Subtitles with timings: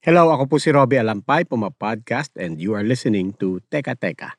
[0.00, 4.32] Hello, ako po si Robbie Alampay, Puma Podcast, and you are listening to Teka Teka.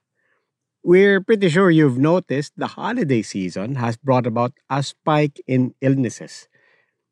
[0.82, 6.50] We're pretty sure you've noticed the holiday season has brought about a spike in illnesses.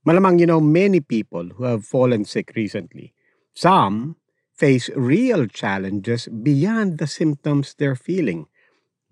[0.02, 3.14] Malamang you know many people who have fallen sick recently.
[3.54, 4.18] Some
[4.58, 8.50] face real challenges beyond the symptoms they're feeling.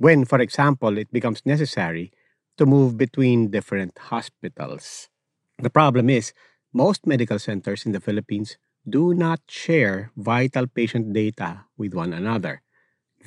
[0.02, 2.10] When, for example, it becomes necessary
[2.58, 5.14] to move between different hospitals.
[5.62, 6.34] The problem is,
[6.74, 12.62] most medical centers in the Philippines do not share vital patient data with one another.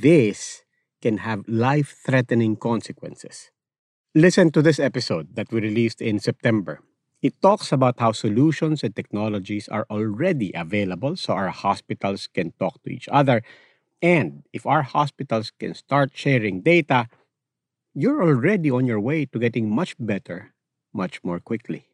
[0.01, 0.63] This
[1.03, 3.51] can have life threatening consequences.
[4.15, 6.81] Listen to this episode that we released in September.
[7.23, 12.83] It talks about how solutions and technologies are already available so our hospitals can talk
[12.83, 13.43] to each other.
[14.03, 17.09] And if our hospitals can start sharing data,
[17.95, 20.55] you're already on your way to getting much better
[20.93, 21.90] much more quickly.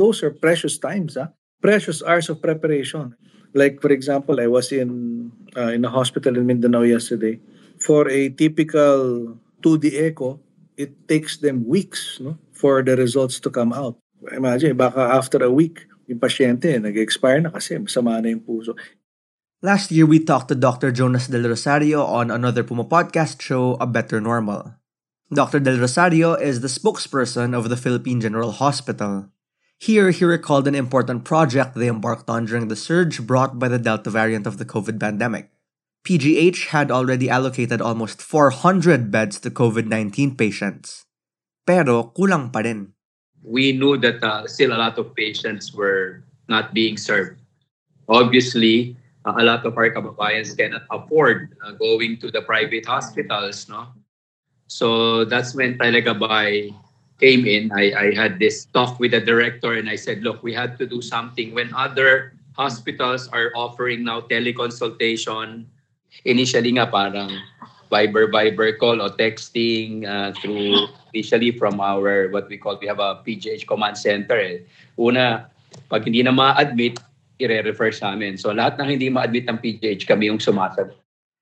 [0.00, 1.28] Those are precious times, huh?
[1.60, 3.14] precious hours of preparation.
[3.52, 7.38] Like for example, I was in uh, in a hospital in Mindanao yesterday.
[7.80, 10.40] For a typical 2D echo,
[10.76, 13.96] it takes them weeks no, for the results to come out.
[14.32, 18.76] Imagine, baka after a week, yung pasyente nag-expire na kasi masama na yung puso.
[19.64, 20.92] Last year, we talked to Dr.
[20.92, 24.76] Jonas Del Rosario on another Puma podcast show, A Better Normal.
[25.32, 25.60] Dr.
[25.60, 29.28] Del Rosario is the spokesperson of the Philippine General Hospital.
[29.80, 33.80] Here, he recalled an important project they embarked on during the surge brought by the
[33.80, 35.48] Delta variant of the COVID pandemic.
[36.04, 41.08] PGH had already allocated almost 400 beds to COVID 19 patients.
[41.64, 42.92] Pero kulang pa rin.
[43.40, 47.40] We knew that uh, still a lot of patients were not being served.
[48.04, 53.64] Obviously, uh, a lot of our kababayans cannot afford uh, going to the private hospitals,
[53.64, 53.88] no?
[54.68, 56.12] So that's when talaga
[57.20, 60.52] came in, I, I had this talk with the director and I said, look, we
[60.52, 65.68] had to do something when other hospitals are offering now teleconsultation.
[66.24, 67.30] Initially nga parang
[67.92, 72.98] Viber, Viber call or texting uh, through initially from our, what we call, we have
[72.98, 74.38] a PGH command center.
[74.38, 74.58] Eh.
[74.98, 75.50] Una,
[75.90, 76.98] pag hindi na ma-admit,
[77.40, 78.36] i-refer sa amin.
[78.36, 80.96] So lahat ng hindi ma-admit ng PGH, kami yung sumasagot.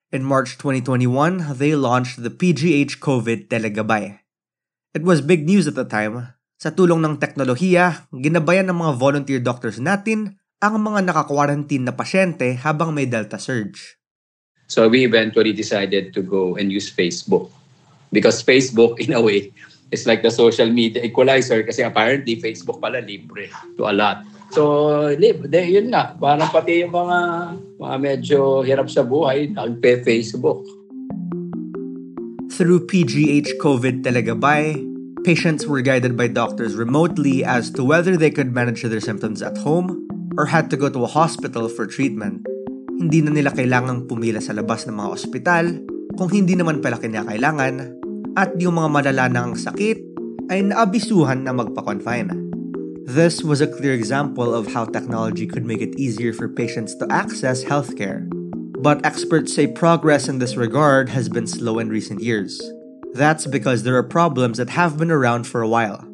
[0.08, 4.24] In March 2021, they launched the PGH COVID Telegabay.
[4.98, 6.34] It was big news at the time.
[6.58, 12.58] Sa tulong ng teknolohiya, ginabayan ng mga volunteer doctors natin ang mga naka-quarantine na pasyente
[12.58, 13.94] habang may Delta surge.
[14.66, 17.46] So we eventually decided to go and use Facebook.
[18.10, 19.54] Because Facebook, in a way,
[19.94, 24.26] is like the social media equalizer kasi apparently Facebook pala libre to a lot.
[24.50, 27.18] So, libre, yun nga, parang pati yung mga,
[27.78, 30.77] mga medyo hirap sa buhay, nagpe-Facebook.
[32.58, 34.82] Through PGH COVID Telegabay,
[35.22, 39.54] patients were guided by doctors remotely as to whether they could manage their symptoms at
[39.62, 39.94] home
[40.34, 42.42] or had to go to a hospital for treatment.
[42.98, 45.64] Hindi na nila kailangang pumila sa labas ng mga ospital
[46.18, 47.94] kung hindi naman pala kinakailangan
[48.34, 49.98] at yung mga malala ng sakit
[50.50, 52.34] ay naabisuhan na magpa-confine.
[53.06, 57.06] This was a clear example of how technology could make it easier for patients to
[57.06, 58.26] access healthcare.
[58.80, 62.62] But experts say progress in this regard has been slow in recent years.
[63.12, 66.06] That's because there are problems that have been around for a while.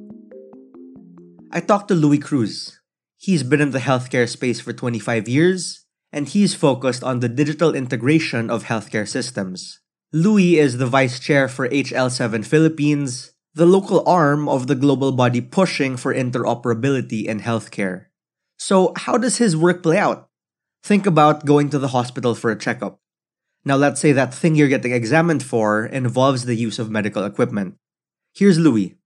[1.52, 2.80] I talked to Louie Cruz.
[3.18, 7.74] He's been in the healthcare space for 25 years, and he's focused on the digital
[7.74, 9.80] integration of healthcare systems.
[10.10, 15.42] Louie is the vice chair for HL7 Philippines, the local arm of the global body
[15.42, 18.06] pushing for interoperability in healthcare.
[18.56, 20.30] So, how does his work play out?
[20.84, 23.00] Think about going to the hospital for a checkup.
[23.64, 27.80] Now, let's say that thing you're getting examined for involves the use of medical equipment.
[28.36, 29.00] Here's Louie.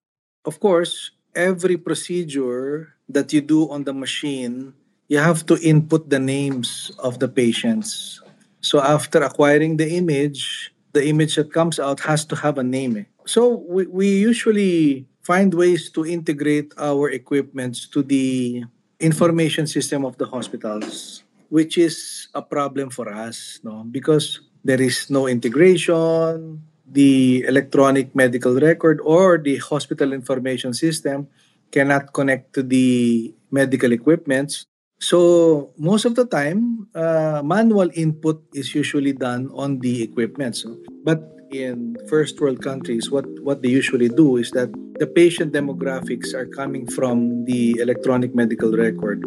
[0.44, 4.74] Of course, every procedure that you do on the machine,
[5.06, 8.22] you have to input the names of the patients.
[8.60, 13.06] So after acquiring the image, the image that comes out has to have a name.
[13.24, 18.64] So we, we usually find ways to integrate our equipments to the
[18.98, 23.84] information system of the hospitals, which is a problem for us, no?
[23.90, 31.28] Because there is no integration, the electronic medical record or the hospital information system
[31.70, 34.64] cannot connect to the medical equipments.
[35.00, 40.56] So most of the time, uh, manual input is usually done on the equipment.
[40.56, 41.22] So, but
[41.52, 46.46] in first world countries, what, what they usually do is that the patient demographics are
[46.46, 49.24] coming from the electronic medical record.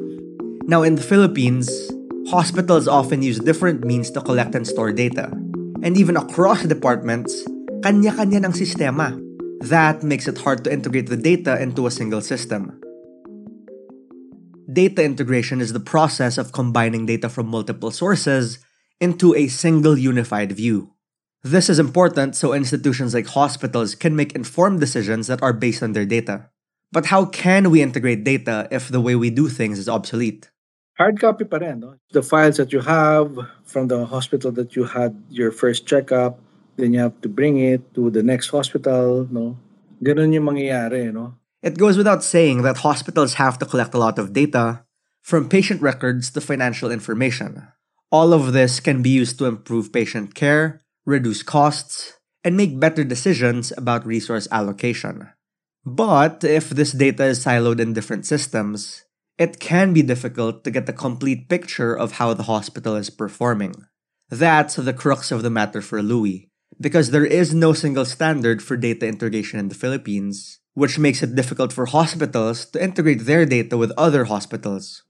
[0.68, 1.69] Now, in the Philippines,
[2.29, 5.31] hospitals often use different means to collect and store data.
[5.81, 7.47] And even across departments,
[7.83, 9.18] kanya-kanya ng sistema.
[9.62, 12.81] That makes it hard to integrate the data into a single system.
[14.71, 18.59] Data integration is the process of combining data from multiple sources
[19.00, 20.94] into a single unified view.
[21.44, 25.94] This is important so institutions like hospitals can make informed decisions that are based on
[25.94, 26.50] their data.
[26.91, 30.51] But how can we integrate data if the way we do things is obsolete?
[30.98, 31.96] Hard copy pa rin, no?
[32.12, 33.32] The files that you have
[33.66, 36.40] from the hospital that you had your first checkup,
[36.78, 39.58] then you have to bring it to the next hospital, no?
[40.04, 41.36] Ganun yung mangyayari, no?
[41.62, 44.84] It goes without saying that hospitals have to collect a lot of data,
[45.22, 47.68] from patient records to financial information.
[48.12, 53.04] All of this can be used to improve patient care, reduce costs, and make better
[53.04, 55.30] decisions about resource allocation.
[55.86, 59.06] But if this data is siloed in different systems,
[59.42, 63.74] it can be difficult to get a complete picture of how the hospital is performing.
[64.30, 66.46] That's the crux of the matter for Louie,
[66.80, 71.34] because there is no single standard for data integration in the Philippines, which makes it
[71.34, 75.02] difficult for hospitals to integrate their data with other hospitals.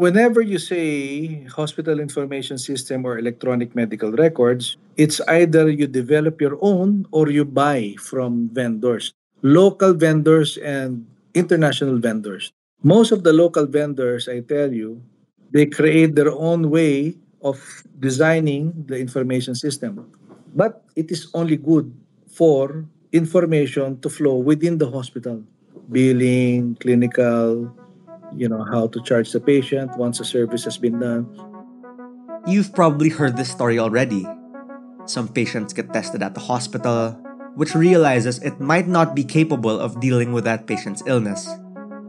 [0.00, 6.56] Whenever you say hospital information system or electronic medical records, it's either you develop your
[6.64, 11.04] own or you buy from vendors, local vendors and
[11.34, 12.50] international vendors.
[12.84, 15.00] Most of the local vendors, I tell you,
[15.48, 17.56] they create their own way of
[17.98, 20.04] designing the information system.
[20.52, 21.88] But it is only good
[22.28, 25.40] for information to flow within the hospital.
[25.88, 27.72] Billing, clinical,
[28.36, 31.24] you know, how to charge the patient once a service has been done.
[32.46, 34.28] You've probably heard this story already.
[35.06, 37.16] Some patients get tested at the hospital,
[37.56, 41.48] which realizes it might not be capable of dealing with that patient's illness.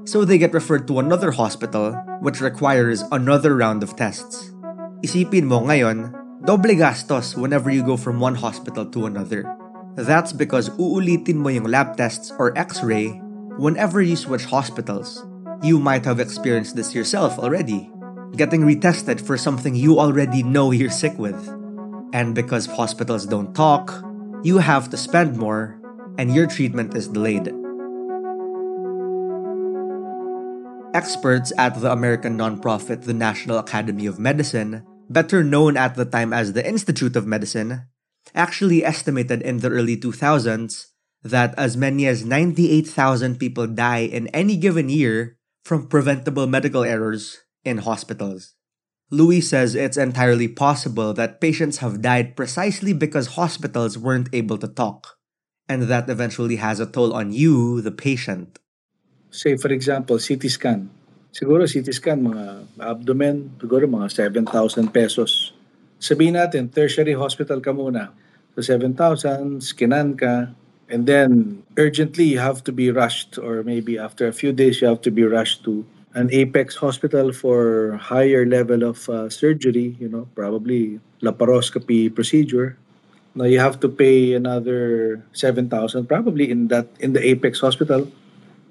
[0.06, 4.54] So they get referred to another hospital, which requires another round of tests.
[5.02, 6.14] Isipin mo ngayon,
[6.46, 9.50] doble gastos whenever you go from one hospital to another.
[9.98, 13.18] That's because uulitin mo yung lab tests or x-ray
[13.58, 15.26] whenever you switch hospitals.
[15.66, 17.90] You might have experienced this yourself already,
[18.38, 21.40] getting retested for something you already know you're sick with.
[22.14, 23.90] And because hospitals don't talk,
[24.44, 25.82] you have to spend more,
[26.20, 27.50] and your treatment is delayed.
[30.96, 36.32] Experts at the American nonprofit the National Academy of Medicine, better known at the time
[36.32, 37.84] as the Institute of Medicine,
[38.34, 44.56] actually estimated in the early 2000s that as many as 98,000 people die in any
[44.56, 48.56] given year from preventable medical errors in hospitals.
[49.12, 54.70] Louie says it's entirely possible that patients have died precisely because hospitals weren't able to
[54.70, 55.20] talk,
[55.68, 58.60] and that eventually has a toll on you, the patient.
[59.36, 60.88] Say for example, CT scan.
[61.36, 65.52] Siguro CT scan, mga abdomen, siguro mga 7,000 pesos.
[66.00, 68.16] Sabihin natin, tertiary hospital ka muna.
[68.56, 70.56] So 7,000, skinan ka,
[70.88, 74.88] and then urgently you have to be rushed or maybe after a few days you
[74.88, 80.08] have to be rushed to an apex hospital for higher level of uh, surgery you
[80.08, 82.78] know probably laparoscopy procedure
[83.34, 88.08] now you have to pay another 7000 probably in that in the apex hospital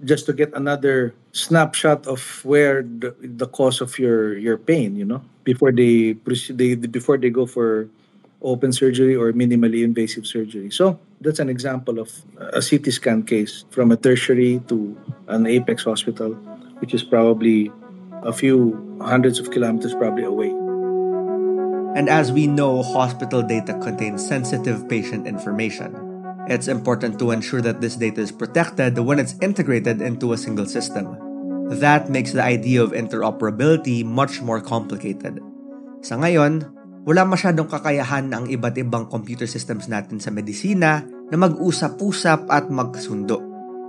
[0.02, 5.04] just to get another snapshot of where the, the cause of your your pain you
[5.04, 6.16] know before they
[6.50, 7.88] they before they go for
[8.44, 10.70] open surgery or minimally invasive surgery.
[10.70, 14.94] So that's an example of a CT scan case from a tertiary to
[15.28, 16.34] an apex hospital,
[16.78, 17.72] which is probably
[18.22, 20.52] a few hundreds of kilometers probably away.
[21.98, 26.13] And as we know, hospital data contains sensitive patient information.
[26.44, 30.68] It's important to ensure that this data is protected when it's integrated into a single
[30.68, 31.16] system.
[31.80, 35.40] That makes the idea of interoperability much more complicated.
[36.04, 36.68] Sa ngayon,
[37.08, 41.00] wala masyadong kakayahan ang iba't ibang computer systems natin sa medisina
[41.32, 43.40] na mag-usap-usap at magkasundo.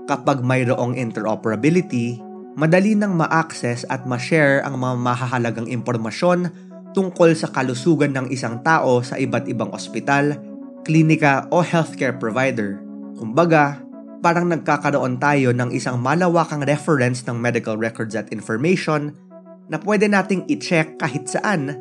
[0.08, 2.24] Kapag mayroong interoperability,
[2.56, 6.48] madali nang ma-access at ma-share ang mga mahahalagang impormasyon
[6.96, 10.55] tungkol sa kalusugan ng isang tao sa iba't ibang ospital,
[10.86, 12.78] klinika o healthcare provider.
[13.18, 13.82] Kumbaga,
[14.22, 19.18] parang nagkakaroon tayo ng isang malawakang reference ng medical records at information
[19.66, 21.74] na pwede nating i-check kahit saan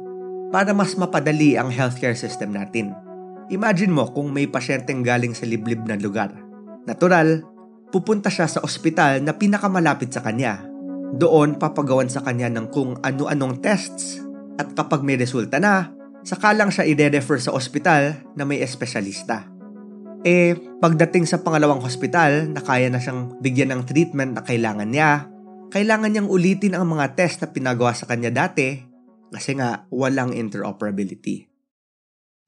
[0.48, 2.96] para mas mapadali ang healthcare system natin.
[3.52, 6.32] Imagine mo kung may pasyenteng galing sa liblib na lugar.
[6.88, 7.44] Natural,
[7.92, 10.64] pupunta siya sa ospital na pinakamalapit sa kanya.
[11.14, 14.24] Doon papagawan sa kanya ng kung ano-anong tests
[14.56, 15.92] at kapag may resulta na,
[16.24, 19.46] saka lang siya i-refer sa ospital na may espesyalista.
[20.24, 25.28] Eh, pagdating sa pangalawang hospital na kaya na siyang bigyan ng treatment na kailangan niya,
[25.68, 28.80] kailangan niyang ulitin ang mga test na pinagawa sa kanya dati
[29.28, 31.44] kasi nga walang interoperability.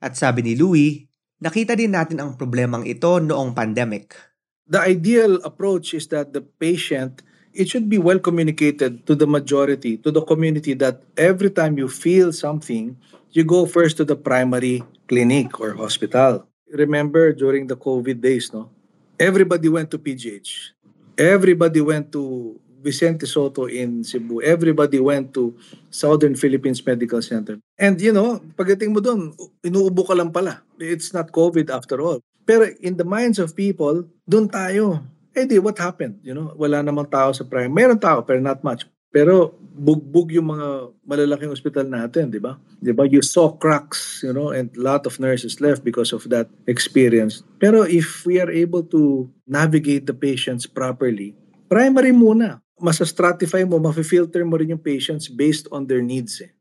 [0.00, 1.04] At sabi ni Louis,
[1.44, 7.22] nakita din natin ang problemang ito noong pandemic the ideal approach is that the patient
[7.54, 11.88] it should be well communicated to the majority to the community that every time you
[11.88, 12.98] feel something
[13.36, 18.72] you go first to the primary clinic or hospital remember during the covid days no
[19.20, 20.72] everybody went to pgh
[21.20, 24.38] everybody went to Vicente Soto in Cebu.
[24.46, 25.58] Everybody went to
[25.90, 27.58] Southern Philippines Medical Center.
[27.74, 29.34] And you know, pagdating mo doon,
[29.66, 30.62] inuubo ka lang pala.
[30.78, 32.22] It's not COVID after all.
[32.46, 35.02] Pero in the minds of people, doon tayo.
[35.34, 36.22] Eh di, what happened?
[36.22, 37.74] You know, wala namang tao sa prime.
[37.74, 38.86] Meron tao, pero not much.
[39.16, 42.60] Pero bugbog yung mga malalaking ospital natin, di ba?
[42.76, 43.08] Di ba?
[43.08, 47.40] You saw cracks, you know, and a lot of nurses left because of that experience.
[47.56, 51.32] Pero if we are able to navigate the patients properly,
[51.72, 52.60] primary muna.
[52.76, 56.44] Masa-stratify mo, mafe-filter mo rin yung patients based on their needs.
[56.44, 56.52] Eh.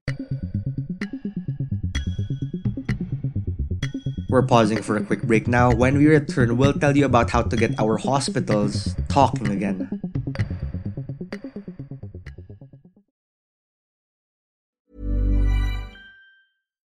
[4.35, 5.71] We're pausing for a quick break now.
[5.71, 9.94] When we return, we'll tell you about how to get our hospitals talking again.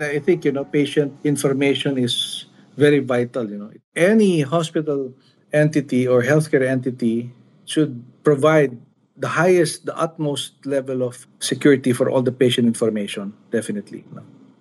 [0.00, 3.70] I think, you know, patient information is very vital, you know.
[3.96, 5.12] Any hospital
[5.52, 7.32] entity or healthcare entity
[7.64, 8.78] should provide
[9.16, 14.04] the highest, the utmost level of security for all the patient information, definitely.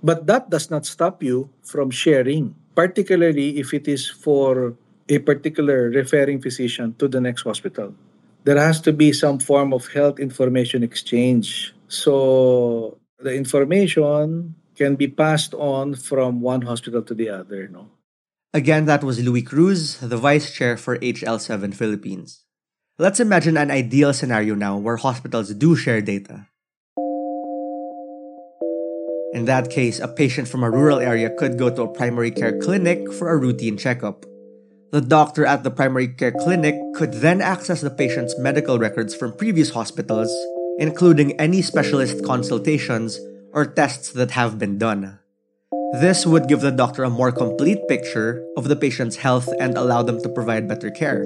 [0.01, 4.73] But that does not stop you from sharing, particularly if it is for
[5.09, 7.93] a particular referring physician to the next hospital.
[8.43, 11.73] There has to be some form of health information exchange.
[11.87, 17.67] So the information can be passed on from one hospital to the other.
[17.67, 17.89] No?
[18.53, 22.45] Again, that was Louie Cruz, the vice chair for HL7 Philippines.
[22.99, 26.47] Let's imagine an ideal scenario now where hospitals do share data.
[29.33, 32.57] In that case, a patient from a rural area could go to a primary care
[32.57, 34.25] clinic for a routine checkup.
[34.91, 39.35] The doctor at the primary care clinic could then access the patient's medical records from
[39.35, 40.31] previous hospitals,
[40.79, 43.19] including any specialist consultations
[43.57, 45.17] or tests that have been done.
[45.97, 50.05] This would give the doctor a more complete picture of the patient's health and allow
[50.05, 51.25] them to provide better care.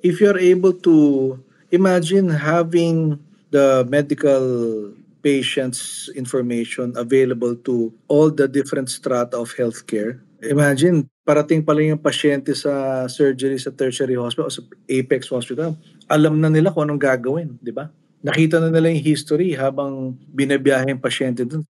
[0.00, 1.36] If you're able to
[1.68, 3.20] imagine having
[3.52, 11.84] the medical patient's information available to all the different strata of healthcare, imagine parating pala
[11.84, 15.78] yung pasyente sa surgery sa tertiary hospital o sa apex hospital
[16.10, 17.86] alam na nila kung anong gagawin di ba
[18.22, 21.66] nakita na nila yung history habang binabiyahe yung pasyente dun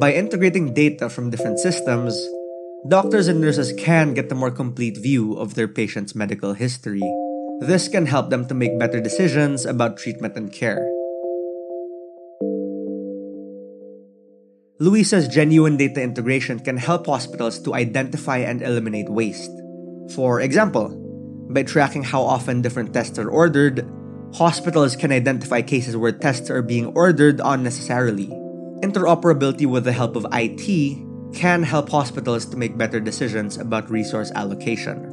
[0.00, 2.14] By integrating data from different systems,
[2.86, 7.02] doctors and nurses can get a more complete view of their patient's medical history.
[7.60, 10.86] This can help them to make better decisions about treatment and care.
[14.78, 19.52] Louie says genuine data integration can help hospitals to identify and eliminate waste.
[20.14, 20.99] For example,
[21.50, 23.88] by tracking how often different tests are ordered,
[24.34, 28.28] hospitals can identify cases where tests are being ordered unnecessarily.
[28.82, 34.30] Interoperability with the help of IT can help hospitals to make better decisions about resource
[34.34, 35.04] allocation.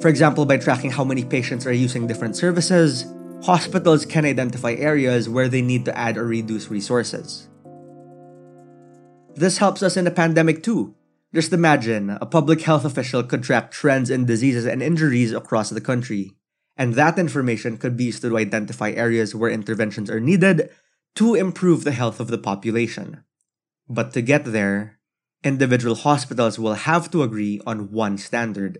[0.00, 3.06] For example, by tracking how many patients are using different services,
[3.42, 7.48] hospitals can identify areas where they need to add or reduce resources.
[9.34, 10.94] This helps us in a pandemic too.
[11.34, 15.80] Just imagine a public health official could track trends in diseases and injuries across the
[15.80, 16.30] country,
[16.76, 20.70] and that information could be used to identify areas where interventions are needed
[21.16, 23.24] to improve the health of the population.
[23.88, 25.00] But to get there,
[25.42, 28.78] individual hospitals will have to agree on one standard.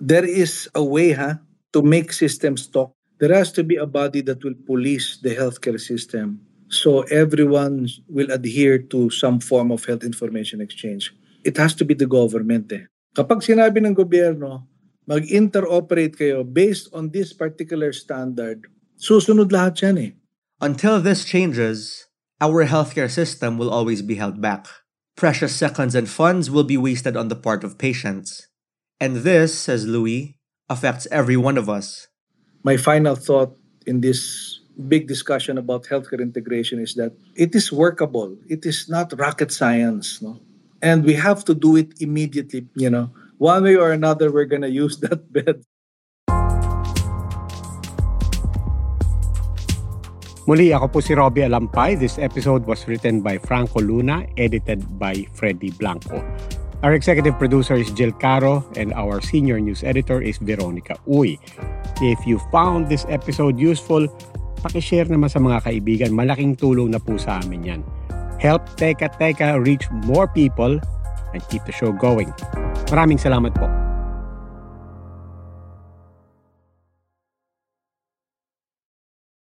[0.00, 1.34] There is a way huh,
[1.72, 2.94] to make systems talk.
[3.20, 8.32] There has to be a body that will police the healthcare system so everyone will
[8.32, 11.14] adhere to some form of health information exchange.
[11.46, 12.90] It has to be the government eh.
[13.14, 14.66] Kapag sinabi ng gobyerno,
[15.06, 18.66] mag-interoperate kayo based on this particular standard,
[18.98, 20.12] susunod lahat yan eh.
[20.58, 22.10] Until this changes,
[22.42, 24.66] our healthcare system will always be held back.
[25.14, 28.50] Precious seconds and funds will be wasted on the part of patients.
[28.98, 32.08] And this, says Louie, affects every one of us.
[32.66, 33.54] My final thought
[33.86, 38.36] in this big discussion about healthcare integration is that it is workable.
[38.50, 40.42] It is not rocket science, no?
[40.82, 43.10] And we have to do it immediately, you know.
[43.38, 45.64] One way or another, we're gonna use that bed.
[50.46, 51.98] Muli, ako po si Robbie Alampay.
[51.98, 56.22] This episode was written by Franco Luna, edited by Freddy Blanco.
[56.86, 61.34] Our executive producer is Jill Caro, and our senior news editor is Veronica Uy.
[61.98, 64.06] If you found this episode useful,
[64.62, 66.14] pakishare naman sa mga kaibigan.
[66.14, 67.82] Malaking tulong na po sa amin yan.
[68.36, 70.76] Help Teka Teka reach more people
[71.32, 72.32] and keep the show going.
[72.92, 73.85] Maraming salamat po.